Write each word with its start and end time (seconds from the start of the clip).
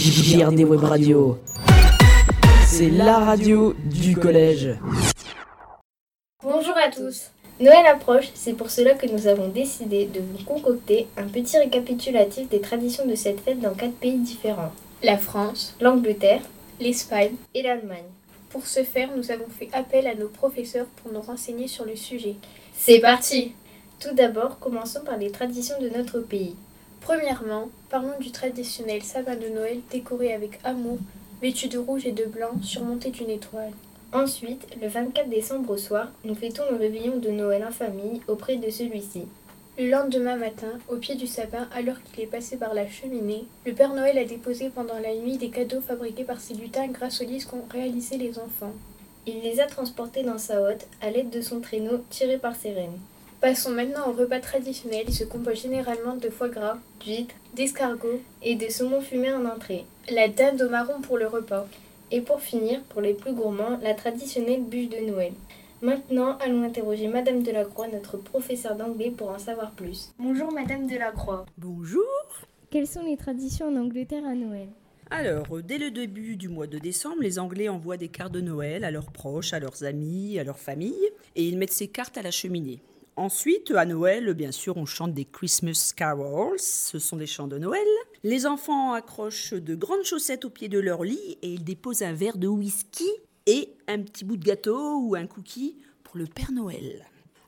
JRD 0.00 0.60
Web 0.64 0.82
Radio. 0.84 1.36
C'est 2.66 2.88
la 2.88 3.18
radio 3.18 3.74
du 3.84 4.16
collège. 4.16 4.70
Bonjour 6.42 6.74
à 6.78 6.90
tous. 6.90 7.30
Noël 7.60 7.84
approche, 7.86 8.30
c'est 8.32 8.54
pour 8.54 8.70
cela 8.70 8.94
que 8.94 9.06
nous 9.06 9.26
avons 9.26 9.48
décidé 9.48 10.06
de 10.06 10.20
vous 10.20 10.42
concocter 10.46 11.06
un 11.18 11.24
petit 11.24 11.58
récapitulatif 11.58 12.48
des 12.48 12.62
traditions 12.62 13.04
de 13.06 13.14
cette 13.14 13.40
fête 13.40 13.60
dans 13.60 13.74
quatre 13.74 13.92
pays 13.92 14.16
différents. 14.16 14.72
La 15.02 15.18
France, 15.18 15.76
L'Angleterre 15.82 16.40
l'Espagne. 16.80 17.34
et 17.54 17.60
l'Allemagne. 17.60 18.08
Pour 18.48 18.66
ce 18.66 18.82
faire, 18.84 19.10
nous 19.14 19.30
avons 19.30 19.48
fait 19.50 19.68
appel 19.74 20.06
à 20.06 20.14
nos 20.14 20.28
professeurs 20.28 20.86
pour 21.02 21.12
nous 21.12 21.20
renseigner 21.20 21.68
sur 21.68 21.84
le 21.84 21.94
sujet. 21.94 22.36
C'est 22.74 23.00
parti 23.00 23.52
Tout 24.00 24.14
d'abord, 24.14 24.58
commençons 24.60 25.02
par 25.04 25.18
les 25.18 25.30
traditions 25.30 25.76
de 25.78 25.90
notre 25.90 26.20
pays. 26.20 26.56
Premièrement, 27.00 27.70
parlons 27.88 28.18
du 28.20 28.30
traditionnel 28.30 29.02
sapin 29.02 29.36
de 29.36 29.48
Noël 29.48 29.80
décoré 29.90 30.34
avec 30.34 30.60
amour, 30.64 30.98
vêtu 31.40 31.68
de 31.68 31.78
rouge 31.78 32.06
et 32.06 32.12
de 32.12 32.24
blanc, 32.24 32.52
surmonté 32.62 33.10
d'une 33.10 33.30
étoile. 33.30 33.72
Ensuite, 34.12 34.66
le 34.80 34.88
24 34.88 35.28
décembre 35.28 35.70
au 35.70 35.76
soir, 35.76 36.08
nous 36.24 36.34
fêtons 36.34 36.64
le 36.70 36.76
réveillon 36.76 37.16
de 37.18 37.30
Noël 37.30 37.64
en 37.64 37.72
famille 37.72 38.20
auprès 38.28 38.56
de 38.56 38.70
celui-ci. 38.70 39.26
Le 39.78 39.88
lendemain 39.88 40.36
matin, 40.36 40.78
au 40.88 40.96
pied 40.96 41.14
du 41.14 41.26
sapin, 41.26 41.68
alors 41.74 42.02
qu'il 42.02 42.24
est 42.24 42.26
passé 42.26 42.56
par 42.56 42.74
la 42.74 42.86
cheminée, 42.86 43.46
le 43.64 43.72
Père 43.72 43.94
Noël 43.94 44.18
a 44.18 44.24
déposé 44.24 44.68
pendant 44.68 44.98
la 44.98 45.14
nuit 45.14 45.38
des 45.38 45.48
cadeaux 45.48 45.80
fabriqués 45.80 46.24
par 46.24 46.40
ses 46.40 46.54
lutins 46.54 46.88
grâce 46.88 47.22
aux 47.22 47.24
listes 47.24 47.48
qu'ont 47.48 47.64
réalisé 47.70 48.18
les 48.18 48.38
enfants. 48.38 48.74
Il 49.26 49.40
les 49.40 49.60
a 49.60 49.66
transportés 49.66 50.22
dans 50.22 50.38
sa 50.38 50.60
hotte 50.60 50.86
à 51.00 51.10
l'aide 51.10 51.30
de 51.30 51.40
son 51.40 51.60
traîneau 51.60 52.04
tiré 52.10 52.36
par 52.36 52.56
ses 52.56 52.72
rênes. 52.72 52.98
Passons 53.40 53.70
maintenant 53.70 54.10
au 54.10 54.12
repas 54.12 54.38
traditionnel. 54.40 55.04
Il 55.08 55.14
se 55.14 55.24
compose 55.24 55.62
généralement 55.62 56.14
de 56.14 56.28
foie 56.28 56.50
gras, 56.50 56.76
D'huîtres 57.00 57.34
d'escargots, 57.56 58.20
et 58.42 58.54
de 58.54 58.68
saumon 58.68 59.00
fumé 59.00 59.32
en 59.32 59.46
entrée. 59.46 59.86
la 60.12 60.28
dinde 60.28 60.60
au 60.60 60.68
marron 60.68 61.00
pour 61.00 61.16
le 61.16 61.26
repas. 61.26 61.66
Et 62.10 62.20
pour 62.20 62.42
finir, 62.42 62.82
pour 62.90 63.00
les 63.00 63.14
plus 63.14 63.32
gourmands, 63.32 63.78
la 63.82 63.94
traditionnelle 63.94 64.62
bûche 64.62 64.90
de 64.90 65.10
Noël. 65.10 65.32
Maintenant, 65.80 66.36
allons 66.44 66.64
interroger 66.64 67.08
Madame 67.08 67.42
Delacroix, 67.42 67.88
notre 67.88 68.18
professeure 68.18 68.76
d'anglais, 68.76 69.10
pour 69.10 69.30
en 69.30 69.38
savoir 69.38 69.70
plus. 69.70 70.12
Bonjour 70.18 70.52
Madame 70.52 70.86
Delacroix. 70.86 71.46
Bonjour. 71.56 72.04
Quelles 72.70 72.86
sont 72.86 73.04
les 73.04 73.16
traditions 73.16 73.68
en 73.68 73.76
Angleterre 73.76 74.26
à 74.26 74.34
Noël? 74.34 74.68
Alors, 75.10 75.46
euh, 75.50 75.62
dès 75.62 75.78
le 75.78 75.90
début 75.90 76.36
du 76.36 76.48
mois 76.48 76.66
de 76.66 76.78
décembre, 76.78 77.22
les 77.22 77.38
Anglais 77.38 77.70
envoient 77.70 77.96
des 77.96 78.08
cartes 78.08 78.32
de 78.32 78.42
Noël 78.42 78.84
à 78.84 78.90
leurs 78.90 79.10
proches, 79.10 79.54
à 79.54 79.58
leurs 79.60 79.82
amis, 79.84 80.38
à 80.38 80.44
leur 80.44 80.58
famille, 80.58 81.08
et 81.36 81.44
ils 81.44 81.56
mettent 81.56 81.72
ces 81.72 81.88
cartes 81.88 82.18
à 82.18 82.22
la 82.22 82.30
cheminée. 82.30 82.80
Ensuite, 83.16 83.70
à 83.72 83.84
Noël, 83.84 84.32
bien 84.34 84.52
sûr, 84.52 84.76
on 84.76 84.86
chante 84.86 85.12
des 85.12 85.24
Christmas 85.24 85.92
carols, 85.94 86.58
ce 86.58 86.98
sont 86.98 87.16
des 87.16 87.26
chants 87.26 87.48
de 87.48 87.58
Noël. 87.58 87.86
Les 88.22 88.46
enfants 88.46 88.92
accrochent 88.92 89.52
de 89.52 89.74
grandes 89.74 90.04
chaussettes 90.04 90.44
au 90.44 90.50
pied 90.50 90.68
de 90.68 90.78
leur 90.78 91.02
lit 91.02 91.38
et 91.42 91.48
ils 91.48 91.64
déposent 91.64 92.02
un 92.02 92.12
verre 92.12 92.38
de 92.38 92.48
whisky 92.48 93.08
et 93.46 93.70
un 93.88 94.00
petit 94.00 94.24
bout 94.24 94.36
de 94.36 94.44
gâteau 94.44 95.00
ou 95.00 95.14
un 95.16 95.26
cookie 95.26 95.76
pour 96.02 96.16
le 96.18 96.26
Père 96.26 96.52
Noël. 96.52 97.06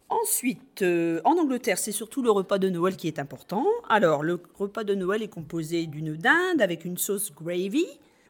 Ensuite, 0.08 0.82
euh, 0.82 1.22
en 1.24 1.38
Angleterre, 1.38 1.78
c'est 1.78 1.92
surtout 1.92 2.22
le 2.22 2.30
repas 2.30 2.58
de 2.58 2.68
Noël 2.68 2.96
qui 2.96 3.08
est 3.08 3.18
important. 3.18 3.66
Alors, 3.88 4.22
le 4.22 4.42
repas 4.58 4.84
de 4.84 4.94
Noël 4.94 5.22
est 5.22 5.28
composé 5.28 5.86
d'une 5.86 6.16
dinde 6.16 6.60
avec 6.60 6.84
une 6.84 6.98
sauce 6.98 7.32
gravy, 7.32 7.86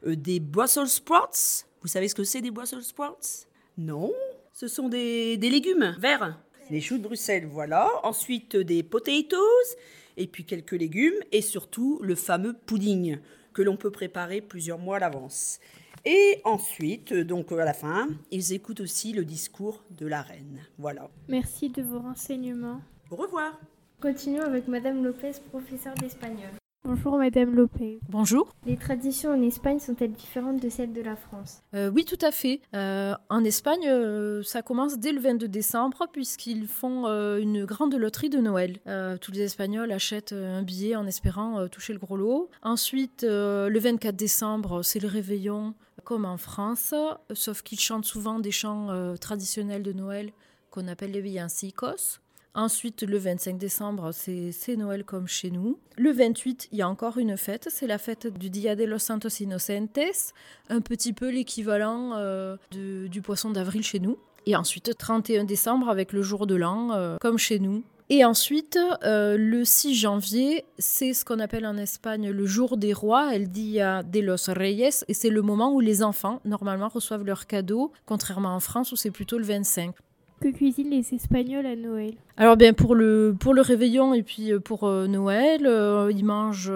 euh, 0.07 0.15
des 0.15 0.39
Brussels 0.39 0.87
sprouts. 0.87 1.65
Vous 1.81 1.89
savez 1.89 2.07
ce 2.07 2.15
que 2.15 2.23
c'est 2.23 2.41
des 2.41 2.53
Brussels 2.53 2.85
sprouts? 2.85 3.47
Non 3.79 4.13
Ce 4.53 4.69
sont 4.69 4.89
des, 4.89 5.37
des 5.37 5.51
légumes 5.51 5.97
verts. 5.99 6.39
Des 6.73 6.81
choux 6.81 6.97
de 6.97 7.03
Bruxelles, 7.03 7.45
voilà. 7.45 7.87
Ensuite, 8.03 8.57
des 8.57 8.83
potatoes, 8.83 9.77
et 10.17 10.27
puis 10.27 10.47
quelques 10.47 10.73
légumes, 10.73 11.21
et 11.31 11.43
surtout 11.43 12.01
le 12.03 12.15
fameux 12.15 12.55
pudding 12.55 13.19
que 13.53 13.61
l'on 13.61 13.77
peut 13.77 13.91
préparer 13.91 14.41
plusieurs 14.41 14.79
mois 14.79 14.97
à 14.97 15.01
l'avance. 15.01 15.61
Et 16.07 16.41
ensuite, 16.45 17.13
donc 17.13 17.53
à 17.53 17.67
la 17.67 17.75
fin, 17.75 18.09
ils 18.31 18.55
écoutent 18.55 18.81
aussi 18.81 19.13
le 19.13 19.27
discours 19.27 19.85
de 19.91 20.07
la 20.07 20.23
reine. 20.23 20.61
Voilà. 20.79 21.11
Merci 21.29 21.69
de 21.69 21.83
vos 21.83 21.99
renseignements. 21.99 22.81
Au 23.11 23.17
revoir. 23.17 23.61
Continuons 24.01 24.45
avec 24.45 24.67
Madame 24.67 25.05
Lopez, 25.05 25.33
professeure 25.51 25.95
d'espagnol. 25.97 26.62
Bonjour 26.85 27.17
Madame 27.17 27.55
Lopez. 27.55 28.01
Bonjour. 28.09 28.53
Les 28.67 28.77
traditions 28.77 29.31
en 29.31 29.41
Espagne 29.41 29.79
sont-elles 29.79 30.11
différentes 30.11 30.61
de 30.61 30.69
celles 30.69 30.93
de 30.93 31.01
la 31.01 31.15
France? 31.15 31.63
Euh, 31.75 31.93
oui, 31.95 32.05
tout 32.05 32.19
à 32.21 32.33
fait. 32.33 32.61
Euh, 32.75 33.15
en 33.29 33.45
Espagne, 33.45 33.87
euh, 33.87 34.43
ça 34.43 34.63
commence 34.63 34.99
dès 34.99 35.13
le 35.13 35.21
22 35.21 35.47
décembre 35.47 36.09
puisqu'ils 36.13 36.67
font 36.67 37.07
euh, 37.07 37.39
une 37.39 37.65
grande 37.67 37.95
loterie 37.95 38.31
de 38.31 38.39
Noël. 38.39 38.81
Euh, 38.89 39.17
tous 39.17 39.31
les 39.31 39.43
Espagnols 39.43 39.93
achètent 39.93 40.33
un 40.33 40.63
billet 40.63 40.97
en 40.97 41.07
espérant 41.07 41.61
euh, 41.61 41.69
toucher 41.69 41.93
le 41.93 42.01
gros 42.01 42.17
lot. 42.17 42.51
Ensuite, 42.65 43.23
euh, 43.23 43.69
le 43.69 43.79
24 43.79 44.17
décembre, 44.17 44.83
c'est 44.83 44.99
le 44.99 45.07
réveillon 45.09 45.75
comme 46.03 46.25
en 46.25 46.37
France, 46.37 46.95
sauf 47.33 47.63
qu'ils 47.63 47.79
chantent 47.79 48.07
souvent 48.07 48.41
des 48.41 48.51
chants 48.51 48.91
euh, 48.91 49.15
traditionnels 49.15 49.85
de 49.85 49.93
Noël 49.93 50.33
qu'on 50.71 50.89
appelle 50.89 51.13
les 51.13 51.21
villancicos. 51.21 52.19
Ensuite, 52.55 53.03
le 53.03 53.17
25 53.17 53.57
décembre, 53.57 54.11
c'est 54.13 54.77
Noël 54.77 55.05
comme 55.05 55.27
chez 55.27 55.51
nous. 55.51 55.79
Le 55.97 56.13
28, 56.13 56.69
il 56.71 56.79
y 56.79 56.83
a 56.83 56.89
encore 56.89 57.17
une 57.17 57.39
fête, 57.39 57.69
c'est 57.71 57.87
la 57.87 57.97
fête 57.97 58.27
du 58.27 58.51
Dia 58.51 58.77
de 58.77 58.85
los 58.85 58.99
Santos 58.99 59.31
Inocentes, 59.41 60.35
un 60.69 60.83
petit 60.83 61.15
peu 61.15 61.31
l'équivalent 61.31 62.13
euh, 62.17 62.57
du 62.71 63.23
poisson 63.23 63.51
d'avril 63.51 63.83
chez 63.83 64.01
nous. 64.01 64.19
Et 64.45 64.55
ensuite, 64.55 64.99
31 64.99 65.45
décembre 65.45 65.89
avec 65.89 66.13
le 66.13 66.21
jour 66.21 66.47
de 66.47 66.55
l'an, 66.55 66.93
euh, 66.93 67.17
comme 67.21 67.39
chez 67.39 67.59
nous. 67.59 67.85
Et 68.11 68.23
ensuite, 68.23 68.79
euh, 69.05 69.39
le 69.39 69.65
6 69.65 69.95
janvier, 69.95 70.67
c'est 70.79 71.15
ce 71.15 71.25
qu'on 71.25 71.39
appelle 71.39 71.65
en 71.65 71.79
Espagne 71.79 72.29
le 72.29 72.45
jour 72.45 72.77
des 72.77 72.93
rois, 72.93 73.35
el 73.35 73.49
Dia 73.49 74.03
de 74.03 74.21
los 74.21 74.49
Reyes, 74.49 75.05
et 75.09 75.15
c'est 75.15 75.31
le 75.31 75.41
moment 75.41 75.73
où 75.73 75.81
les 75.81 76.03
enfants, 76.03 76.43
normalement, 76.45 76.89
reçoivent 76.89 77.25
leurs 77.25 77.47
cadeaux, 77.47 77.93
contrairement 78.05 78.55
en 78.55 78.61
France 78.61 78.93
où 78.93 78.97
c'est 78.97 79.11
plutôt 79.11 79.39
le 79.39 79.45
25. 79.45 79.95
Que 80.43 80.49
cuisinent 80.49 80.91
les 80.91 81.15
Espagnols 81.15 81.67
à 81.67 81.77
Noël 81.77 82.15
Alors 82.37 82.57
bien 82.57 82.73
pour 82.73 82.97
le 82.97 83.33
pour 83.39 83.55
le 83.55 83.63
réveillon 83.63 84.13
et 84.13 84.25
puis 84.25 84.53
euh, 84.53 84.59
pour 84.59 84.89
euh, 84.89 85.07
Noël, 85.07 85.67
euh, 85.67 86.11
ils 86.13 86.25
mangent 86.25 86.73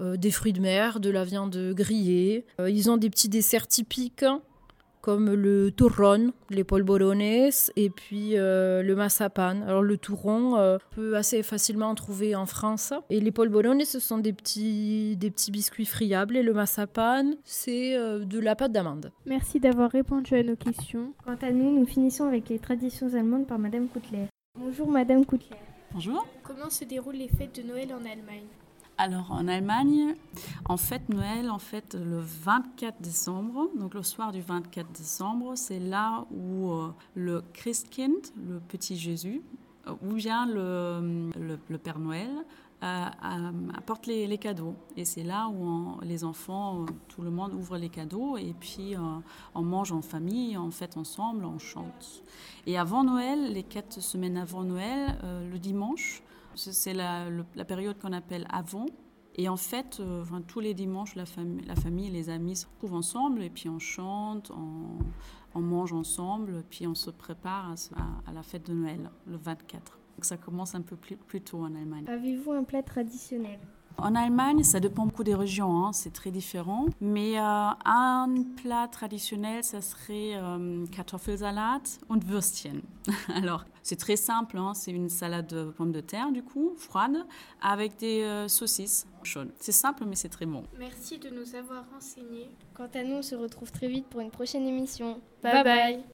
des 0.00 0.30
fruits 0.30 0.54
de 0.54 0.60
mer, 0.60 1.00
de 1.00 1.10
la 1.10 1.24
viande 1.24 1.74
grillée. 1.74 2.46
Ils 2.66 2.90
ont 2.90 2.96
des 2.96 3.10
petits 3.10 3.28
desserts 3.28 3.66
typiques 3.66 4.22
hein, 4.22 4.40
comme 5.00 5.32
le 5.32 5.70
turrón, 5.70 6.32
les 6.50 6.64
polvorones 6.64 7.20
et 7.20 7.90
puis 7.90 8.36
euh, 8.36 8.82
le 8.82 8.94
mazapan. 8.94 9.62
Alors 9.62 9.82
le 9.82 9.96
turron 9.96 10.56
euh, 10.56 10.78
on 10.92 10.94
peut 10.94 11.16
assez 11.16 11.42
facilement 11.42 11.86
en 11.86 11.94
trouver 11.94 12.34
en 12.34 12.46
France 12.46 12.92
et 13.08 13.20
les 13.20 13.30
polvorones 13.30 13.84
ce 13.84 13.98
sont 13.98 14.18
des 14.18 14.32
petits 14.32 15.16
des 15.16 15.30
petits 15.30 15.50
biscuits 15.50 15.86
friables 15.86 16.36
et 16.36 16.42
le 16.42 16.52
mazapan 16.52 17.32
c'est 17.44 17.96
euh, 17.96 18.24
de 18.24 18.38
la 18.38 18.56
pâte 18.56 18.72
d'amande. 18.72 19.12
Merci 19.26 19.60
d'avoir 19.60 19.90
répondu 19.90 20.34
à 20.34 20.42
nos 20.42 20.56
questions. 20.56 21.12
Quant 21.24 21.38
à 21.40 21.50
nous, 21.50 21.78
nous 21.78 21.86
finissons 21.86 22.26
avec 22.26 22.48
les 22.48 22.58
traditions 22.58 23.14
allemandes 23.14 23.46
par 23.46 23.58
Madame 23.58 23.88
Koutler. 23.88 24.26
Bonjour 24.58 24.90
Madame 24.90 25.24
Koutler. 25.24 25.56
Bonjour. 25.92 26.26
Comment 26.42 26.70
se 26.70 26.84
déroulent 26.84 27.16
les 27.16 27.28
fêtes 27.28 27.56
de 27.56 27.66
Noël 27.66 27.88
en 27.92 28.04
Allemagne? 28.04 28.46
Alors 29.02 29.32
en 29.32 29.48
Allemagne, 29.48 30.14
en 30.68 30.76
fait 30.76 31.08
Noël, 31.08 31.48
en 31.48 31.58
fait 31.58 31.94
le 31.94 32.18
24 32.18 33.00
décembre, 33.00 33.70
donc 33.78 33.94
le 33.94 34.02
soir 34.02 34.30
du 34.30 34.42
24 34.42 34.92
décembre, 34.92 35.54
c'est 35.56 35.78
là 35.78 36.26
où 36.30 36.70
euh, 36.70 36.92
le 37.14 37.42
Christkind, 37.54 38.20
le 38.46 38.60
petit 38.60 38.98
Jésus, 38.98 39.40
euh, 39.86 39.94
où 40.02 40.16
vient 40.16 40.44
le, 40.44 41.30
le, 41.66 41.78
Père 41.78 41.98
Noël, 41.98 42.28
euh, 42.82 43.06
euh, 43.24 43.50
apporte 43.74 44.06
les, 44.06 44.26
les 44.26 44.36
cadeaux. 44.36 44.74
Et 44.98 45.06
c'est 45.06 45.22
là 45.22 45.48
où 45.48 45.98
les 46.02 46.22
enfants, 46.22 46.84
tout 47.08 47.22
le 47.22 47.30
monde 47.30 47.54
ouvre 47.54 47.78
les 47.78 47.88
cadeaux 47.88 48.36
et 48.36 48.54
puis 48.60 48.96
on 49.54 49.62
mange 49.62 49.92
en 49.92 50.02
famille, 50.02 50.58
on 50.58 50.70
fête 50.70 50.98
ensemble, 50.98 51.46
on 51.46 51.58
chante. 51.58 52.22
Et 52.66 52.76
avant 52.76 53.02
Noël, 53.02 53.50
les 53.50 53.62
quatre 53.62 54.02
semaines 54.02 54.36
avant 54.36 54.62
Noël, 54.62 55.16
le 55.50 55.58
dimanche, 55.58 56.22
c'est 56.54 56.94
la, 56.94 57.28
période 57.66 57.98
qu'on 57.98 58.12
appelle 58.12 58.46
avant. 58.50 58.86
Et 59.36 59.48
en 59.48 59.56
fait, 59.56 59.98
euh, 60.00 60.24
tous 60.46 60.60
les 60.60 60.74
dimanches, 60.74 61.14
la, 61.14 61.24
la 61.66 61.76
famille 61.76 62.08
et 62.08 62.10
les 62.10 62.30
amis 62.30 62.56
se 62.56 62.66
retrouvent 62.66 62.94
ensemble 62.94 63.42
et 63.42 63.50
puis 63.50 63.68
on 63.68 63.78
chante, 63.78 64.50
on, 65.54 65.60
mange 65.60 65.92
ensemble, 65.92 66.64
puis 66.68 66.86
on 66.86 66.94
se 66.94 67.10
prépare 67.10 67.74
à 68.26 68.32
la 68.32 68.42
fête 68.42 68.66
de 68.66 68.72
Noël, 68.72 69.10
le 69.26 69.36
24. 69.36 69.98
Donc 70.16 70.24
ça 70.24 70.36
commence 70.36 70.74
un 70.74 70.82
peu 70.82 70.96
plus, 70.96 71.16
plus 71.16 71.40
tôt 71.40 71.60
en 71.60 71.74
Allemagne. 71.74 72.04
Avez-vous 72.08 72.52
un 72.52 72.64
plat 72.64 72.82
traditionnel? 72.82 73.58
En 74.02 74.14
Allemagne, 74.14 74.62
ça 74.62 74.80
dépend 74.80 75.04
beaucoup 75.04 75.24
des 75.24 75.34
régions, 75.34 75.84
hein, 75.84 75.92
c'est 75.92 76.12
très 76.12 76.30
différent. 76.30 76.86
Mais 77.00 77.38
euh, 77.38 77.42
un 77.42 78.28
plat 78.56 78.88
traditionnel, 78.88 79.62
ça 79.62 79.80
serait 79.80 80.34
euh, 80.34 80.86
Kartoffelsalat 80.86 81.82
und 82.08 82.20
Würstchen. 82.24 82.82
Alors, 83.34 83.64
c'est 83.82 83.96
très 83.96 84.16
simple, 84.16 84.56
hein, 84.58 84.72
c'est 84.74 84.90
une 84.90 85.08
salade 85.08 85.48
de 85.48 85.64
pommes 85.64 85.92
de 85.92 86.00
terre, 86.00 86.32
du 86.32 86.42
coup, 86.42 86.72
froide, 86.76 87.26
avec 87.60 87.98
des 87.98 88.22
euh, 88.22 88.48
saucisses 88.48 89.06
chaudes. 89.22 89.52
C'est 89.58 89.72
simple, 89.72 90.04
mais 90.06 90.16
c'est 90.16 90.28
très 90.28 90.46
bon. 90.46 90.64
Merci 90.78 91.18
de 91.18 91.28
nous 91.30 91.54
avoir 91.54 91.84
renseignés. 91.92 92.48
Quant 92.74 92.88
à 92.94 93.02
nous, 93.02 93.16
on 93.16 93.22
se 93.22 93.34
retrouve 93.34 93.70
très 93.70 93.88
vite 93.88 94.06
pour 94.06 94.20
une 94.20 94.30
prochaine 94.30 94.66
émission. 94.66 95.20
Bye 95.42 95.64
bye. 95.64 96.04